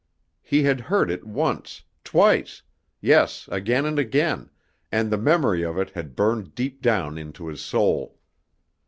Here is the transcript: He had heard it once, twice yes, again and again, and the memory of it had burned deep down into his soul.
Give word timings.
He 0.41 0.63
had 0.63 0.81
heard 0.81 1.11
it 1.11 1.27
once, 1.27 1.83
twice 2.03 2.63
yes, 3.01 3.47
again 3.51 3.85
and 3.85 3.99
again, 3.99 4.49
and 4.91 5.11
the 5.11 5.17
memory 5.19 5.61
of 5.61 5.77
it 5.77 5.91
had 5.91 6.15
burned 6.15 6.55
deep 6.55 6.81
down 6.81 7.19
into 7.19 7.47
his 7.47 7.61
soul. 7.61 8.17